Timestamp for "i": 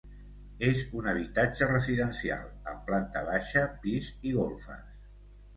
4.31-4.37